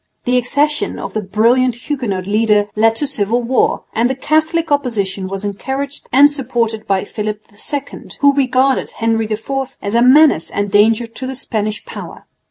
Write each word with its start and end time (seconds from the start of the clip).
The 0.23 0.35
accession 0.39 0.97
of 0.97 1.13
the 1.13 1.21
brilliant 1.21 1.75
Huguenot 1.75 2.25
leader 2.25 2.65
led 2.75 2.95
to 2.95 3.05
civil 3.05 3.43
war; 3.43 3.83
and 3.93 4.09
the 4.09 4.15
Catholic 4.15 4.71
opposition 4.71 5.27
was 5.27 5.45
encouraged 5.45 6.09
and 6.11 6.31
supported 6.31 6.87
by 6.87 7.03
Philip 7.03 7.45
II, 7.71 8.09
who 8.19 8.33
regarded 8.33 8.89
Henry 8.97 9.27
IV 9.31 9.77
as 9.79 9.93
a 9.93 10.01
menace 10.01 10.49
and 10.49 10.71
danger 10.71 11.05
to 11.05 11.27
the 11.27 11.35
Spanish 11.35 11.85
power. 11.85 12.25